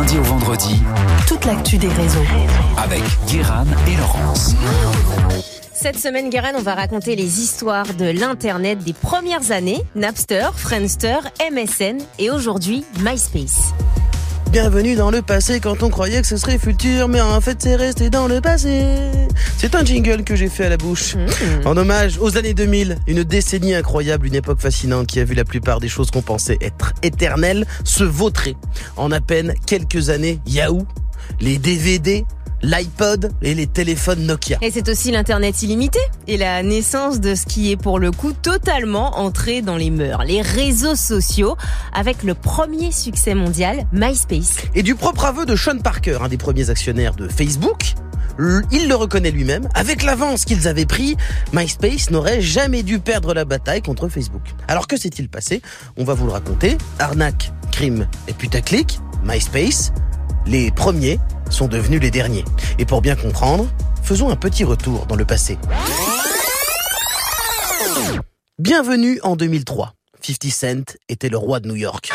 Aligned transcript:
lundi 0.00 0.18
au 0.18 0.22
vendredi, 0.22 0.80
toute 1.28 1.44
l'actu 1.44 1.76
des 1.76 1.88
réseaux. 1.88 2.24
avec 2.78 3.02
Guérin 3.26 3.66
et 3.86 3.96
Laurence. 3.98 4.54
Cette 5.74 5.98
semaine, 5.98 6.30
Guérin, 6.30 6.52
on 6.56 6.62
va 6.62 6.74
raconter 6.74 7.16
les 7.16 7.40
histoires 7.40 7.92
de 7.98 8.06
l'Internet 8.06 8.78
des 8.78 8.94
premières 8.94 9.50
années, 9.50 9.82
Napster, 9.94 10.48
Friendster, 10.54 11.18
MSN 11.52 11.98
et 12.18 12.30
aujourd'hui 12.30 12.84
MySpace. 13.00 13.74
Bienvenue 14.52 14.96
dans 14.96 15.12
le 15.12 15.22
passé 15.22 15.60
quand 15.60 15.84
on 15.84 15.90
croyait 15.90 16.20
que 16.20 16.26
ce 16.26 16.36
serait 16.36 16.58
futur, 16.58 17.06
mais 17.06 17.20
en 17.20 17.40
fait 17.40 17.62
c'est 17.62 17.76
resté 17.76 18.10
dans 18.10 18.26
le 18.26 18.40
passé. 18.40 18.84
C'est 19.56 19.76
un 19.76 19.84
jingle 19.84 20.24
que 20.24 20.34
j'ai 20.34 20.48
fait 20.48 20.64
à 20.64 20.68
la 20.68 20.76
bouche. 20.76 21.14
En 21.64 21.76
hommage 21.76 22.18
aux 22.18 22.36
années 22.36 22.52
2000, 22.52 22.98
une 23.06 23.22
décennie 23.22 23.74
incroyable, 23.74 24.26
une 24.26 24.34
époque 24.34 24.60
fascinante 24.60 25.06
qui 25.06 25.20
a 25.20 25.24
vu 25.24 25.34
la 25.34 25.44
plupart 25.44 25.78
des 25.78 25.86
choses 25.88 26.10
qu'on 26.10 26.22
pensait 26.22 26.58
être 26.60 26.92
éternelles 27.04 27.64
se 27.84 28.02
vautrer. 28.02 28.56
En 28.96 29.12
à 29.12 29.20
peine 29.20 29.54
quelques 29.66 30.10
années, 30.10 30.40
Yahoo, 30.48 30.84
les 31.40 31.58
DVD, 31.58 32.24
l'iPod 32.62 33.32
et 33.42 33.54
les 33.54 33.66
téléphones 33.66 34.26
Nokia. 34.26 34.58
Et 34.62 34.70
c'est 34.70 34.88
aussi 34.88 35.10
l'Internet 35.10 35.62
illimité 35.62 35.98
et 36.26 36.36
la 36.36 36.62
naissance 36.62 37.20
de 37.20 37.34
ce 37.34 37.46
qui 37.46 37.70
est 37.70 37.76
pour 37.76 37.98
le 37.98 38.10
coup 38.12 38.32
totalement 38.32 39.18
entré 39.18 39.62
dans 39.62 39.76
les 39.76 39.90
mœurs, 39.90 40.24
les 40.24 40.42
réseaux 40.42 40.96
sociaux, 40.96 41.56
avec 41.94 42.22
le 42.22 42.34
premier 42.34 42.92
succès 42.92 43.34
mondial, 43.34 43.86
MySpace. 43.92 44.56
Et 44.74 44.82
du 44.82 44.94
propre 44.94 45.24
aveu 45.24 45.46
de 45.46 45.56
Sean 45.56 45.78
Parker, 45.78 46.18
un 46.22 46.28
des 46.28 46.36
premiers 46.36 46.70
actionnaires 46.70 47.14
de 47.14 47.28
Facebook, 47.28 47.94
il 48.70 48.88
le 48.88 48.94
reconnaît 48.94 49.30
lui-même, 49.30 49.68
avec 49.74 50.02
l'avance 50.02 50.44
qu'ils 50.44 50.66
avaient 50.66 50.86
pris, 50.86 51.16
MySpace 51.52 52.10
n'aurait 52.10 52.40
jamais 52.40 52.82
dû 52.82 52.98
perdre 52.98 53.34
la 53.34 53.44
bataille 53.44 53.82
contre 53.82 54.08
Facebook. 54.08 54.42
Alors 54.66 54.86
que 54.86 54.96
s'est-il 54.96 55.28
passé? 55.28 55.60
On 55.98 56.04
va 56.04 56.14
vous 56.14 56.26
le 56.26 56.32
raconter. 56.32 56.78
Arnaque, 56.98 57.52
crime 57.70 58.06
et 58.28 58.32
putaclic, 58.32 58.98
MySpace, 59.24 59.92
les 60.46 60.70
premiers 60.70 61.18
sont 61.50 61.68
devenus 61.68 62.00
les 62.00 62.10
derniers. 62.10 62.44
Et 62.78 62.84
pour 62.84 63.02
bien 63.02 63.16
comprendre, 63.16 63.68
faisons 64.02 64.30
un 64.30 64.36
petit 64.36 64.64
retour 64.64 65.06
dans 65.06 65.16
le 65.16 65.24
passé. 65.24 65.58
Bienvenue 68.58 69.20
en 69.22 69.36
2003. 69.36 69.94
50 70.22 70.52
Cent 70.52 70.96
était 71.08 71.28
le 71.28 71.38
roi 71.38 71.60
de 71.60 71.68
New 71.68 71.76
York. 71.76 72.10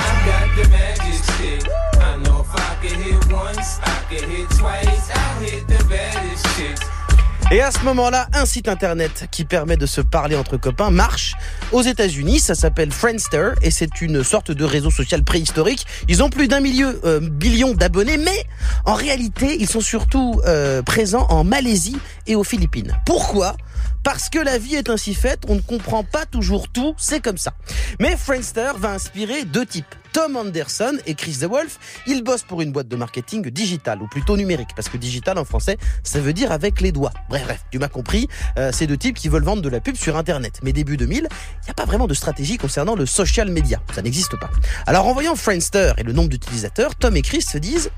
Et 7.56 7.62
à 7.62 7.72
ce 7.72 7.80
moment-là, 7.86 8.28
un 8.34 8.46
site 8.46 8.68
internet 8.68 9.30
qui 9.32 9.46
permet 9.46 9.78
de 9.78 9.86
se 9.86 10.02
parler 10.02 10.36
entre 10.36 10.58
copains 10.58 10.90
marche 10.90 11.36
aux 11.72 11.84
États-Unis. 11.84 12.42
Ça 12.42 12.54
s'appelle 12.54 12.92
Friendster 12.92 13.52
et 13.62 13.72
c'est 13.72 14.02
une 14.02 14.26
sorte 14.26 14.52
de 14.52 14.66
réseau 14.66 14.92
social 14.92 15.24
préhistorique. 15.24 15.86
Ils 16.10 16.22
ont 16.22 16.30
plus 16.30 16.50
d'un 16.50 16.60
milieu 16.60 17.00
euh, 17.06 17.22
billion 17.22 17.74
d'abonnés, 17.74 18.18
mais 18.18 18.44
en 18.84 18.94
réalité, 18.94 19.56
ils 19.58 19.70
sont 19.70 19.80
surtout 19.80 20.42
euh, 20.46 20.82
présents 20.82 21.28
en 21.30 21.46
Malaisie 21.46 21.96
et 22.28 22.36
aux 22.36 22.44
Philippines. 22.44 22.94
Pourquoi? 23.06 23.56
Parce 24.04 24.28
que 24.28 24.40
la 24.40 24.58
vie 24.58 24.76
est 24.76 24.90
ainsi 24.90 25.14
faite, 25.14 25.44
on 25.48 25.56
ne 25.56 25.62
comprend 25.62 26.04
pas 26.04 26.26
toujours 26.26 26.68
tout, 26.68 26.94
c'est 26.98 27.22
comme 27.22 27.38
ça. 27.38 27.54
Mais 28.02 28.18
Friendster 28.18 28.74
va 28.78 28.92
inspirer 28.92 29.46
deux 29.46 29.66
types. 29.66 29.96
Tom 30.16 30.38
Anderson 30.38 30.98
et 31.08 31.14
Chris 31.14 31.40
DeWolf, 31.42 31.78
ils 32.08 32.24
bossent 32.24 32.44
pour 32.44 32.62
une 32.62 32.72
boîte 32.72 32.88
de 32.88 32.96
marketing 32.96 33.50
digital, 33.50 34.02
ou 34.02 34.08
plutôt 34.08 34.38
numérique, 34.38 34.70
parce 34.74 34.88
que 34.88 34.96
digital 34.96 35.38
en 35.38 35.44
français, 35.44 35.78
ça 36.04 36.22
veut 36.22 36.32
dire 36.32 36.54
avec 36.54 36.80
les 36.80 36.94
doigts. 36.94 37.12
Bref, 37.28 37.44
bref, 37.44 37.66
tu 37.70 37.80
m'as 37.80 37.90
compris, 37.90 38.30
euh, 38.58 38.72
c'est 38.72 38.88
deux 38.88 38.96
types 38.96 39.18
qui 39.18 39.28
veulent 39.28 39.44
vendre 39.44 39.62
de 39.62 39.68
la 39.68 39.82
pub 39.82 39.98
sur 39.98 40.16
Internet. 40.16 40.62
Mais 40.64 40.72
début 40.72 40.96
2000, 40.96 41.18
il 41.18 41.66
n'y 41.66 41.70
a 41.70 41.74
pas 41.74 41.84
vraiment 41.84 42.08
de 42.08 42.14
stratégie 42.14 42.56
concernant 42.56 42.96
le 42.96 43.06
social 43.06 43.52
media, 43.52 43.82
ça 43.94 44.02
n'existe 44.02 44.40
pas. 44.40 44.50
Alors 44.88 45.06
en 45.06 45.12
voyant 45.12 45.36
Friendster 45.36 45.92
et 45.98 46.04
le 46.04 46.14
nombre 46.14 46.30
d'utilisateurs, 46.30 46.96
Tom 46.96 47.18
et 47.18 47.22
Chris 47.22 47.42
se 47.42 47.58
disent, 47.58 47.92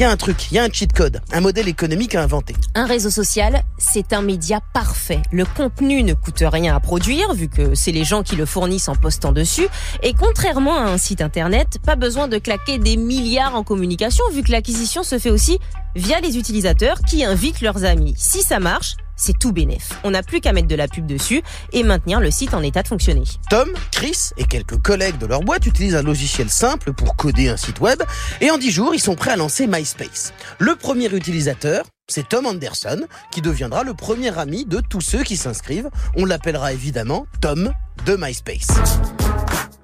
il 0.00 0.04
y 0.04 0.06
a 0.06 0.10
un 0.10 0.16
truc, 0.16 0.50
il 0.50 0.54
y 0.54 0.58
a 0.58 0.62
un 0.62 0.70
cheat 0.72 0.94
code, 0.94 1.20
un 1.30 1.42
modèle 1.42 1.68
économique 1.68 2.14
à 2.14 2.22
inventer. 2.22 2.54
Un 2.74 2.86
réseau 2.86 3.10
social, 3.10 3.60
c'est 3.76 4.14
un 4.14 4.22
média 4.22 4.62
parfait. 4.72 5.20
Le 5.30 5.44
contenu 5.44 6.02
ne 6.02 6.14
coûte 6.14 6.42
rien 6.42 6.74
à 6.74 6.80
produire, 6.80 7.34
vu 7.34 7.48
que 7.48 7.74
c'est 7.74 7.92
les 7.92 8.04
gens 8.04 8.22
qui 8.22 8.34
le 8.34 8.46
fournissent 8.46 8.88
en 8.88 8.94
postant 8.94 9.30
dessus. 9.32 9.68
Et 10.02 10.14
contrairement 10.14 10.78
à 10.78 10.84
un 10.84 10.96
site 10.96 11.20
internet, 11.20 11.76
pas 11.84 11.96
besoin 11.96 12.28
de 12.28 12.38
claquer 12.38 12.78
des 12.78 12.96
milliards 12.96 13.54
en 13.54 13.62
communication, 13.62 14.24
vu 14.32 14.42
que 14.42 14.52
l'acquisition 14.52 15.02
se 15.02 15.18
fait 15.18 15.28
aussi 15.28 15.58
via 15.94 16.18
les 16.20 16.38
utilisateurs 16.38 17.02
qui 17.06 17.22
invitent 17.22 17.60
leurs 17.60 17.84
amis. 17.84 18.14
Si 18.16 18.40
ça 18.40 18.58
marche, 18.58 18.94
c'est 19.20 19.38
tout 19.38 19.52
bénef. 19.52 19.90
On 20.04 20.10
n'a 20.10 20.22
plus 20.22 20.40
qu'à 20.40 20.52
mettre 20.52 20.68
de 20.68 20.74
la 20.74 20.88
pub 20.88 21.06
dessus 21.06 21.42
et 21.72 21.82
maintenir 21.82 22.20
le 22.20 22.30
site 22.30 22.54
en 22.54 22.62
état 22.62 22.82
de 22.82 22.88
fonctionner. 22.88 23.24
Tom, 23.50 23.68
Chris 23.92 24.30
et 24.36 24.44
quelques 24.44 24.80
collègues 24.80 25.18
de 25.18 25.26
leur 25.26 25.40
boîte 25.40 25.66
utilisent 25.66 25.94
un 25.94 26.02
logiciel 26.02 26.48
simple 26.48 26.92
pour 26.92 27.16
coder 27.16 27.48
un 27.48 27.56
site 27.56 27.80
web 27.80 28.02
et 28.40 28.50
en 28.50 28.58
10 28.58 28.70
jours, 28.70 28.94
ils 28.94 29.00
sont 29.00 29.14
prêts 29.14 29.32
à 29.32 29.36
lancer 29.36 29.66
MySpace. 29.66 30.32
Le 30.58 30.74
premier 30.74 31.14
utilisateur, 31.14 31.84
c'est 32.08 32.28
Tom 32.28 32.46
Anderson 32.46 33.06
qui 33.30 33.40
deviendra 33.40 33.84
le 33.84 33.94
premier 33.94 34.36
ami 34.38 34.64
de 34.64 34.80
tous 34.80 35.00
ceux 35.00 35.22
qui 35.22 35.36
s'inscrivent. 35.36 35.90
On 36.16 36.24
l'appellera 36.24 36.72
évidemment 36.72 37.26
Tom 37.40 37.72
de 38.06 38.16
MySpace. 38.16 38.68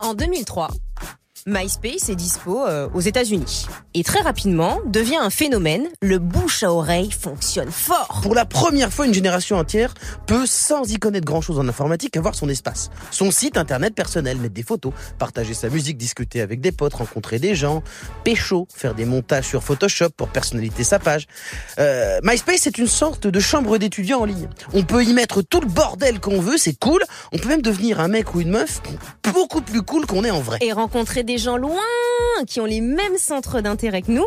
En 0.01 0.15
2003, 0.15 0.69
MySpace 1.49 2.09
est 2.09 2.17
dispo 2.17 2.67
euh, 2.67 2.89
aux 2.93 3.01
États-Unis 3.01 3.67
et 3.95 4.03
très 4.03 4.21
rapidement 4.21 4.81
devient 4.85 5.19
un 5.21 5.31
phénomène. 5.31 5.87
Le 6.03 6.19
bouche 6.19 6.65
à 6.65 6.73
oreille 6.73 7.13
fonctionne 7.13 7.71
fort. 7.71 8.19
Pour 8.25 8.35
la 8.35 8.45
première 8.45 8.93
fois, 8.93 9.07
une 9.07 9.15
génération 9.15 9.57
entière 9.57 9.95
peut, 10.27 10.45
sans 10.45 10.91
y 10.91 10.97
connaître 10.97 11.25
grand-chose 11.25 11.61
en 11.61 11.69
informatique, 11.69 12.17
avoir 12.17 12.35
son 12.35 12.49
espace. 12.49 12.91
Son 13.13 13.31
site 13.31 13.57
internet 13.59 13.95
personnel, 13.95 14.39
mettre 14.39 14.55
des 14.55 14.65
photos, 14.65 14.93
partager 15.21 15.55
sa 15.55 15.69
musique, 15.69 15.97
discuter 15.97 16.41
avec 16.41 16.61
des 16.61 16.73
potes, 16.73 16.95
rencontrer 16.95 17.39
des 17.39 17.55
gens, 17.55 17.85
pécho, 18.25 18.67
faire 18.75 18.97
des 18.97 19.05
montages 19.05 19.47
sur 19.47 19.63
Photoshop 19.63 20.11
pour 20.17 20.27
personnaliser 20.27 20.83
sa 20.83 20.99
page. 20.99 21.29
Euh, 21.79 22.19
MySpace, 22.25 22.63
c'est 22.63 22.79
une 22.79 22.89
sorte 22.89 23.29
de 23.29 23.39
chambre 23.39 23.79
d'étudiants 23.79 24.23
en 24.23 24.25
ligne. 24.25 24.49
On 24.75 24.83
peut 24.83 25.05
y 25.05 25.13
mettre 25.13 25.43
tout 25.43 25.61
le 25.61 25.69
bordel 25.69 26.19
qu'on 26.19 26.41
veut, 26.41 26.59
c'est 26.59 26.77
cool. 26.77 27.05
On 27.31 27.39
peut 27.39 27.51
même 27.51 27.63
devenir 27.63 28.01
un 28.01 28.09
mec 28.09 28.35
ou 28.35 28.41
une 28.41 28.51
meuf 28.51 28.83
beaucoup 29.33 29.61
plus 29.61 29.83
cool 29.83 30.07
qu'on 30.07 30.25
est 30.25 30.31
en 30.31 30.41
vrai. 30.41 30.59
Et 30.61 30.73
rencontrer 30.73 31.23
des 31.23 31.36
gens 31.39 31.57
loin 31.57 31.81
qui 32.47 32.61
ont 32.61 32.67
les 32.67 32.81
mêmes 32.81 33.19
centres 33.19 33.61
d'intérêt 33.61 34.03
que 34.03 34.13
nous, 34.13 34.27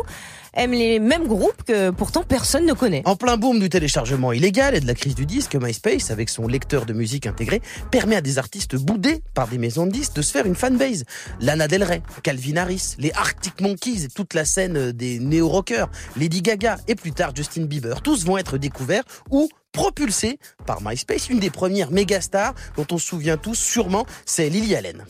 aiment 0.54 0.72
les 0.72 0.98
mêmes 0.98 1.26
groupes 1.26 1.62
que 1.62 1.90
pourtant 1.90 2.22
personne 2.22 2.66
ne 2.66 2.72
connaît. 2.72 3.02
En 3.04 3.16
plein 3.16 3.36
boom 3.36 3.60
du 3.60 3.68
téléchargement 3.68 4.32
illégal 4.32 4.74
et 4.74 4.80
de 4.80 4.86
la 4.86 4.94
crise 4.94 5.14
du 5.14 5.26
disque, 5.26 5.54
MySpace, 5.54 6.10
avec 6.10 6.28
son 6.28 6.46
lecteur 6.46 6.86
de 6.86 6.92
musique 6.92 7.26
intégré, 7.26 7.62
permet 7.90 8.16
à 8.16 8.20
des 8.20 8.38
artistes 8.38 8.76
boudés 8.76 9.22
par 9.34 9.48
des 9.48 9.58
maisons 9.58 9.86
de 9.86 9.92
disques 9.92 10.14
de 10.14 10.22
se 10.22 10.32
faire 10.32 10.46
une 10.46 10.54
fanbase. 10.54 11.04
Lana 11.40 11.68
Del 11.68 11.84
Rey, 11.84 12.02
Calvin 12.22 12.56
Harris, 12.56 12.96
les 12.98 13.12
Arctic 13.12 13.60
Monkeys 13.60 14.04
et 14.04 14.08
toute 14.08 14.34
la 14.34 14.44
scène 14.44 14.92
des 14.92 15.18
néo-rockers, 15.18 15.88
Lady 16.16 16.42
Gaga 16.42 16.78
et 16.88 16.94
plus 16.94 17.12
tard 17.12 17.32
Justin 17.34 17.64
Bieber, 17.64 18.02
tous 18.02 18.24
vont 18.24 18.38
être 18.38 18.58
découverts 18.58 19.04
ou 19.30 19.48
propulsés 19.72 20.38
par 20.66 20.82
MySpace, 20.82 21.28
une 21.28 21.38
des 21.38 21.50
premières 21.50 21.92
méga 21.92 22.20
stars 22.20 22.54
dont 22.76 22.86
on 22.90 22.98
se 22.98 23.06
souvient 23.06 23.36
tous 23.36 23.54
sûrement, 23.54 24.04
c'est 24.26 24.48
Lily 24.48 24.74
Allen. 24.74 25.04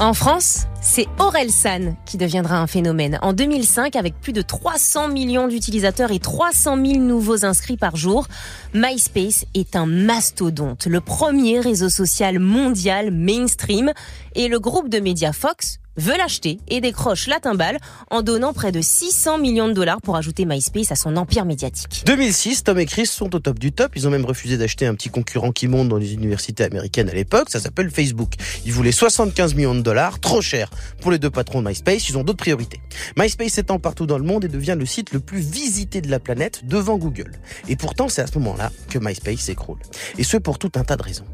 En 0.00 0.12
France, 0.12 0.64
c'est 0.82 1.06
Aurel 1.20 1.52
San 1.52 1.94
qui 2.04 2.16
deviendra 2.16 2.58
un 2.58 2.66
phénomène. 2.66 3.20
En 3.22 3.32
2005, 3.32 3.94
avec 3.94 4.20
plus 4.20 4.32
de 4.32 4.42
300 4.42 5.06
millions 5.08 5.46
d'utilisateurs 5.46 6.10
et 6.10 6.18
300 6.18 6.84
000 6.84 6.98
nouveaux 6.98 7.44
inscrits 7.44 7.76
par 7.76 7.94
jour, 7.94 8.26
MySpace 8.74 9.44
est 9.54 9.76
un 9.76 9.86
mastodonte, 9.86 10.86
le 10.86 11.00
premier 11.00 11.60
réseau 11.60 11.88
social 11.88 12.40
mondial 12.40 13.12
mainstream. 13.12 13.92
Et 14.34 14.48
le 14.48 14.58
groupe 14.58 14.88
de 14.88 14.98
médias 14.98 15.32
Fox 15.32 15.78
veut 15.96 16.16
l'acheter 16.16 16.58
et 16.68 16.80
décroche 16.80 17.26
la 17.26 17.40
timbale 17.40 17.78
en 18.10 18.22
donnant 18.22 18.52
près 18.52 18.72
de 18.72 18.80
600 18.80 19.38
millions 19.38 19.68
de 19.68 19.72
dollars 19.72 20.00
pour 20.00 20.16
ajouter 20.16 20.44
MySpace 20.44 20.92
à 20.92 20.96
son 20.96 21.16
empire 21.16 21.44
médiatique. 21.44 22.02
2006, 22.06 22.64
Tom 22.64 22.78
et 22.78 22.86
Chris 22.86 23.06
sont 23.06 23.34
au 23.34 23.38
top 23.38 23.58
du 23.58 23.72
top. 23.72 23.92
Ils 23.96 24.06
ont 24.06 24.10
même 24.10 24.24
refusé 24.24 24.56
d'acheter 24.56 24.86
un 24.86 24.94
petit 24.94 25.08
concurrent 25.08 25.52
qui 25.52 25.68
monte 25.68 25.88
dans 25.88 25.96
les 25.96 26.14
universités 26.14 26.64
américaines 26.64 27.08
à 27.08 27.14
l'époque. 27.14 27.50
Ça 27.50 27.60
s'appelle 27.60 27.90
Facebook. 27.90 28.34
Ils 28.64 28.72
voulaient 28.72 28.92
75 28.92 29.54
millions 29.54 29.74
de 29.74 29.82
dollars, 29.82 30.20
trop 30.20 30.40
cher 30.40 30.70
pour 31.00 31.10
les 31.10 31.18
deux 31.18 31.30
patrons 31.30 31.62
de 31.62 31.68
MySpace. 31.68 32.08
Ils 32.08 32.18
ont 32.18 32.24
d'autres 32.24 32.38
priorités. 32.38 32.80
MySpace 33.16 33.52
s'étend 33.52 33.78
partout 33.78 34.06
dans 34.06 34.18
le 34.18 34.24
monde 34.24 34.44
et 34.44 34.48
devient 34.48 34.76
le 34.78 34.86
site 34.86 35.12
le 35.12 35.20
plus 35.20 35.40
visité 35.40 36.00
de 36.00 36.10
la 36.10 36.18
planète 36.18 36.66
devant 36.66 36.98
Google. 36.98 37.32
Et 37.68 37.76
pourtant, 37.76 38.08
c'est 38.08 38.22
à 38.22 38.26
ce 38.26 38.38
moment-là 38.38 38.72
que 38.90 38.98
MySpace 38.98 39.40
s'écroule. 39.40 39.78
Et 40.18 40.24
ce 40.24 40.36
pour 40.36 40.58
tout 40.58 40.72
un 40.76 40.84
tas 40.84 40.96
de 40.96 41.02
raisons. 41.02 41.26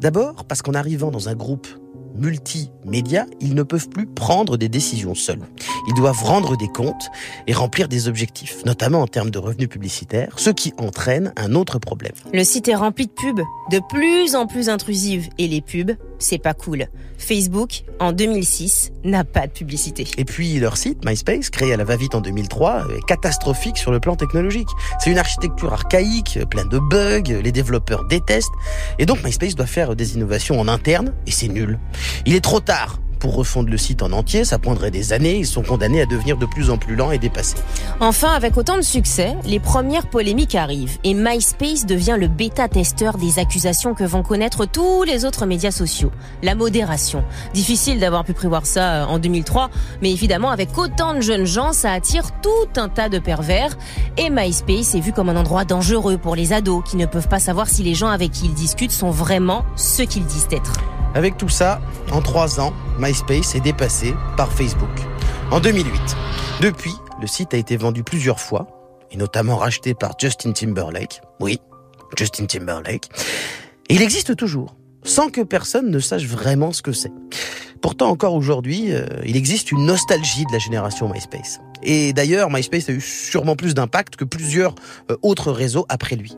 D'abord, 0.00 0.44
parce 0.46 0.62
qu'en 0.62 0.74
arrivant 0.74 1.10
dans 1.10 1.28
un 1.28 1.34
groupe 1.34 1.68
multimédia, 2.14 3.26
ils 3.40 3.54
ne 3.54 3.62
peuvent 3.62 3.88
plus 3.88 4.06
prendre 4.06 4.56
des 4.56 4.68
décisions 4.68 5.14
seuls. 5.14 5.40
Ils 5.88 5.94
doivent 5.94 6.22
rendre 6.22 6.56
des 6.56 6.68
comptes 6.68 7.08
et 7.46 7.52
remplir 7.52 7.88
des 7.88 8.08
objectifs, 8.08 8.64
notamment 8.64 9.00
en 9.00 9.06
termes 9.06 9.30
de 9.30 9.38
revenus 9.38 9.68
publicitaires, 9.68 10.34
ce 10.36 10.50
qui 10.50 10.72
entraîne 10.78 11.32
un 11.36 11.54
autre 11.54 11.78
problème. 11.78 12.12
Le 12.32 12.44
site 12.44 12.68
est 12.68 12.74
rempli 12.74 13.06
de 13.06 13.12
pubs, 13.12 13.44
de 13.70 13.80
plus 13.88 14.34
en 14.34 14.46
plus 14.46 14.68
intrusives, 14.68 15.28
et 15.38 15.48
les 15.48 15.60
pubs, 15.60 15.96
c'est 16.22 16.38
pas 16.38 16.54
cool. 16.54 16.86
Facebook, 17.18 17.82
en 18.00 18.12
2006, 18.12 18.92
n'a 19.04 19.24
pas 19.24 19.46
de 19.46 19.52
publicité. 19.52 20.06
Et 20.16 20.24
puis 20.24 20.58
leur 20.58 20.76
site, 20.76 21.04
MySpace, 21.04 21.50
créé 21.50 21.72
à 21.72 21.76
la 21.76 21.84
va-vite 21.84 22.14
en 22.14 22.20
2003, 22.20 22.86
est 22.96 23.06
catastrophique 23.06 23.78
sur 23.78 23.92
le 23.92 24.00
plan 24.00 24.16
technologique. 24.16 24.68
C'est 24.98 25.10
une 25.10 25.18
architecture 25.18 25.72
archaïque, 25.72 26.38
pleine 26.50 26.68
de 26.68 26.78
bugs, 26.78 27.40
les 27.42 27.52
développeurs 27.52 28.04
détestent. 28.04 28.52
Et 28.98 29.06
donc 29.06 29.22
MySpace 29.24 29.54
doit 29.54 29.66
faire 29.66 29.96
des 29.96 30.14
innovations 30.14 30.58
en 30.60 30.68
interne, 30.68 31.12
et 31.26 31.30
c'est 31.30 31.48
nul. 31.48 31.78
Il 32.26 32.34
est 32.34 32.40
trop 32.40 32.60
tard 32.60 32.98
pour 33.22 33.36
refondre 33.36 33.70
le 33.70 33.78
site 33.78 34.02
en 34.02 34.10
entier, 34.10 34.44
ça 34.44 34.58
prendrait 34.58 34.90
des 34.90 35.12
années, 35.12 35.36
ils 35.36 35.46
sont 35.46 35.62
condamnés 35.62 36.02
à 36.02 36.06
devenir 36.06 36.36
de 36.36 36.44
plus 36.44 36.70
en 36.70 36.76
plus 36.76 36.96
lents 36.96 37.12
et 37.12 37.18
dépassés. 37.18 37.54
Enfin, 38.00 38.32
avec 38.32 38.56
autant 38.56 38.76
de 38.76 38.82
succès, 38.82 39.36
les 39.44 39.60
premières 39.60 40.08
polémiques 40.08 40.56
arrivent 40.56 40.98
et 41.04 41.14
MySpace 41.14 41.86
devient 41.86 42.16
le 42.18 42.26
bêta-testeur 42.26 43.18
des 43.18 43.38
accusations 43.38 43.94
que 43.94 44.02
vont 44.02 44.24
connaître 44.24 44.66
tous 44.66 45.04
les 45.04 45.24
autres 45.24 45.46
médias 45.46 45.70
sociaux. 45.70 46.10
La 46.42 46.56
modération. 46.56 47.22
Difficile 47.54 48.00
d'avoir 48.00 48.24
pu 48.24 48.32
prévoir 48.32 48.66
ça 48.66 49.02
euh, 49.02 49.04
en 49.04 49.20
2003, 49.20 49.70
mais 50.02 50.10
évidemment, 50.10 50.50
avec 50.50 50.76
autant 50.76 51.14
de 51.14 51.20
jeunes 51.20 51.46
gens, 51.46 51.72
ça 51.72 51.92
attire 51.92 52.40
tout 52.40 52.50
un 52.74 52.88
tas 52.88 53.08
de 53.08 53.20
pervers 53.20 53.78
et 54.16 54.30
MySpace 54.30 54.96
est 54.96 55.00
vu 55.00 55.12
comme 55.12 55.28
un 55.28 55.36
endroit 55.36 55.64
dangereux 55.64 56.18
pour 56.18 56.34
les 56.34 56.52
ados 56.52 56.82
qui 56.84 56.96
ne 56.96 57.06
peuvent 57.06 57.28
pas 57.28 57.38
savoir 57.38 57.68
si 57.68 57.84
les 57.84 57.94
gens 57.94 58.08
avec 58.08 58.32
qui 58.32 58.46
ils 58.46 58.54
discutent 58.54 58.90
sont 58.90 59.12
vraiment 59.12 59.64
ceux 59.76 60.06
qu'ils 60.06 60.26
disent 60.26 60.48
être. 60.50 60.72
Avec 61.14 61.36
tout 61.36 61.50
ça, 61.50 61.80
en 62.10 62.22
trois 62.22 62.58
ans, 62.58 62.72
MySpace 62.98 63.54
est 63.54 63.60
dépassé 63.60 64.14
par 64.36 64.50
Facebook. 64.50 64.88
En 65.50 65.60
2008. 65.60 65.92
Depuis, 66.62 66.94
le 67.20 67.26
site 67.26 67.52
a 67.52 67.58
été 67.58 67.76
vendu 67.76 68.02
plusieurs 68.02 68.40
fois, 68.40 68.66
et 69.10 69.18
notamment 69.18 69.56
racheté 69.56 69.92
par 69.92 70.14
Justin 70.18 70.52
Timberlake. 70.52 71.20
Oui, 71.38 71.60
Justin 72.16 72.46
Timberlake. 72.46 73.10
Et 73.90 73.94
il 73.96 74.02
existe 74.02 74.36
toujours, 74.36 74.74
sans 75.04 75.28
que 75.28 75.42
personne 75.42 75.90
ne 75.90 75.98
sache 75.98 76.24
vraiment 76.24 76.72
ce 76.72 76.80
que 76.80 76.92
c'est. 76.92 77.12
Pourtant, 77.82 78.08
encore 78.08 78.34
aujourd'hui, 78.34 78.94
euh, 78.94 79.06
il 79.26 79.36
existe 79.36 79.70
une 79.70 79.84
nostalgie 79.84 80.46
de 80.46 80.52
la 80.52 80.58
génération 80.58 81.12
MySpace. 81.12 81.60
Et 81.82 82.14
d'ailleurs, 82.14 82.48
MySpace 82.48 82.88
a 82.88 82.92
eu 82.92 83.00
sûrement 83.00 83.56
plus 83.56 83.74
d'impact 83.74 84.16
que 84.16 84.24
plusieurs 84.24 84.74
euh, 85.10 85.16
autres 85.20 85.52
réseaux 85.52 85.84
après 85.90 86.16
lui. 86.16 86.32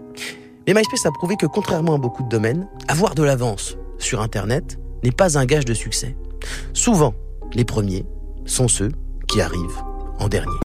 Mais 0.66 0.74
MySpace 0.74 1.06
a 1.06 1.12
prouvé 1.12 1.36
que 1.36 1.46
contrairement 1.46 1.94
à 1.94 1.98
beaucoup 1.98 2.24
de 2.24 2.28
domaines, 2.28 2.66
avoir 2.88 3.14
de 3.14 3.22
l'avance 3.22 3.76
sur 4.04 4.20
Internet 4.20 4.78
n'est 5.02 5.12
pas 5.12 5.38
un 5.38 5.46
gage 5.46 5.64
de 5.64 5.74
succès. 5.74 6.16
Souvent, 6.72 7.14
les 7.54 7.64
premiers 7.64 8.04
sont 8.44 8.68
ceux 8.68 8.92
qui 9.28 9.40
arrivent 9.40 9.82
en 10.18 10.28
dernier. 10.28 10.52